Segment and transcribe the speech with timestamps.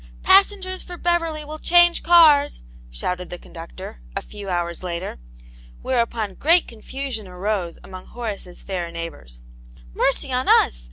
[0.23, 5.19] "Passengers for Beverly will change carsl" shouted the conductor, a few hours later,
[5.83, 9.41] where upon great confusion arose among Horace's faif neighbours.:
[9.93, 10.79] "Mercy on us!